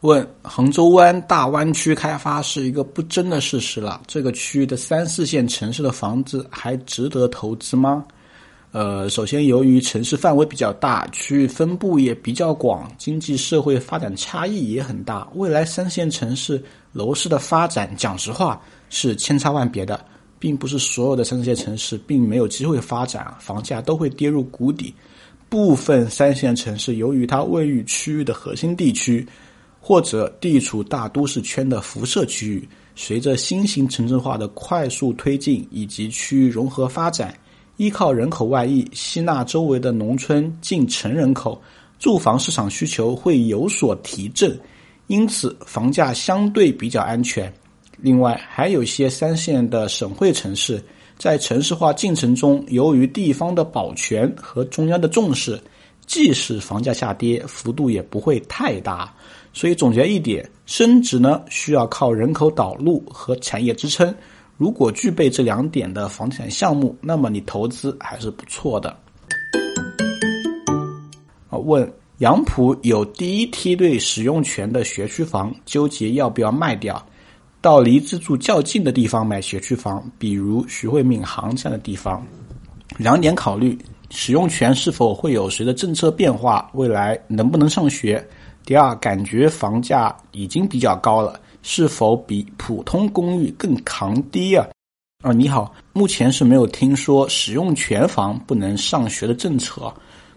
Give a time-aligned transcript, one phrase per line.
[0.00, 8.02] 问：杭州湾大湾区开发是一个不争的事实了，这个区域的三四线城市的房子还值得投资吗？
[8.72, 16.62] 呃，首先，由于城市范围比较大，区域分布也比较广，经济社会发展差异也很大，未来三线城市
[16.92, 18.58] 楼市的发展，讲实话
[18.88, 20.02] 是千差万别的，
[20.38, 24.94] 并不是所有的三四线城市并没有机会发展，房价都会跌入谷底。
[25.50, 29.26] 部分三线城市由于它位于区域的核心地区。
[29.80, 37.34] 或者地处大都市圈的辐射区域，随着新型城镇化的快速推进以及区域融合发展，
[37.78, 41.60] 依靠人口外溢吸纳周围的农村进城人口，
[41.98, 44.56] 住房市场需求会有所提振，
[45.06, 47.52] 因此房价相对比较安全。
[47.96, 50.82] 另外，还有一些三线的省会城市，
[51.18, 55.60] 在城市化进程中，由于地方的保全和中央的重视，
[56.10, 59.14] 即使房价下跌，幅度也不会太大。
[59.52, 64.12] 所以总结一点，升值呢需要靠人口导入和产业支撑。
[64.56, 68.90] 如果具备这两点的房地产项目，那么你投资还是不错的。
[71.48, 71.88] 啊，问
[72.18, 77.00] 杨浦有第一梯队使用权的学区房，纠结要不要卖掉，
[77.60, 82.20] 到离自住较近的地方买学区房，比如徐汇闵行这样的地方。
[82.98, 83.78] 两点考虑：
[84.10, 88.22] 使用权是否会有随着政策变化，未来能不能上学？
[88.64, 94.66] 第二，感觉房价已经比较高了，是否比普通公寓更扛低啊？
[95.22, 99.92] 啊，你好，目前是没有听说使用权房不能上学的政策。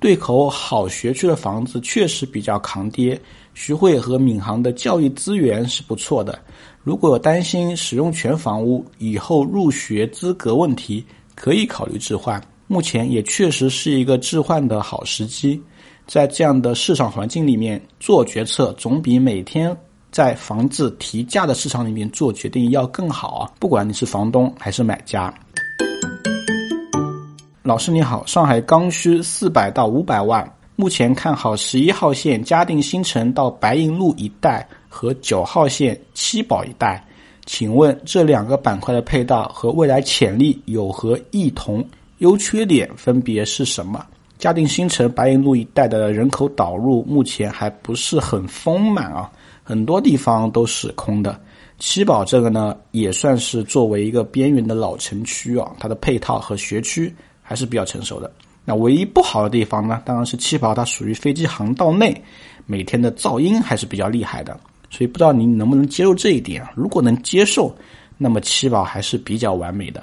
[0.00, 3.18] 对口好学区的房子确实比较扛跌，
[3.54, 6.38] 徐汇和闵行的教育资源是不错的。
[6.82, 11.04] 如果担心使用权房屋以后入学资格问题，
[11.34, 12.42] 可以考虑置换。
[12.66, 15.62] 目前也确实是一个置换的好时机。
[16.06, 19.74] 在这样的市场环境里面做决策，总比每天
[20.10, 23.50] 在房子提价的市场里面做决定要更好啊！
[23.58, 25.32] 不管你是房东还是买家。
[27.62, 30.46] 老师你好，上海刚需四百到五百万，
[30.76, 37.02] 目前看好十一号线嘉定新城到白银路一带和九号线七宝一带，
[37.46, 41.82] 请问这两个板块的配套和未来潜力有何异同？
[42.18, 44.04] 优缺点分别是什么？
[44.38, 49.30] 嘉定新城、白银路一带的人口导入目前还不是很丰满啊，
[49.62, 51.40] 很多地方都是空的。
[51.78, 58.30] 七宝这个呢，也算是作为一个边缘的老城区啊，它的配套和学区还是比较成熟的。
[58.64, 62.22] 那唯一不好的地方呢，当然是七宝它属于飞机航道内，
[62.66, 64.58] 每天的噪音还是比较厉害的。
[64.90, 66.64] 所以不知道您能不能接受这一点？
[66.74, 67.74] 如果能接受，
[68.16, 70.02] 那么七宝还是比较完美的。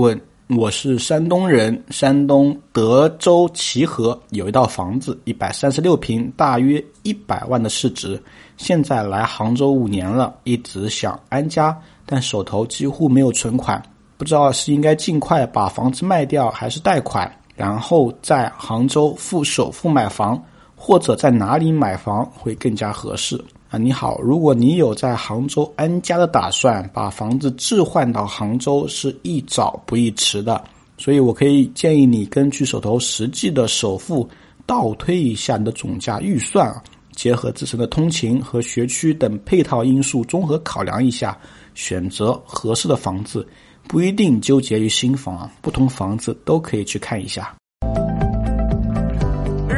[0.00, 0.18] 问。
[0.58, 8.20] 我是山东人，山东德州齐河有一套房子，一百三十六平，大约一百万的市值。
[8.56, 13.80] 现在来杭州五年了，一直想安家，但手头几乎没有存款，
[14.16, 20.42] 不知道是应该尽快把房子卖掉，还是贷款，然后在杭州付首付买房，
[20.74, 23.40] 或者在哪里买房会更加合适。
[23.70, 24.20] 啊，你好！
[24.20, 30.60] 如果你有在杭州安家的打算，把房子置换到杭州是宜早不宜迟的，
[30.98, 34.28] 所以我可以建议你根据手头实际的首付
[34.66, 36.82] 倒推一下你的总价预算啊，
[37.14, 41.38] 结合自身的通勤和学区等配套因素综合考量一下，
[41.76, 43.46] 选择合适的房子，
[43.86, 47.54] 不一定纠结于新房啊，不同房子都可以去看一下。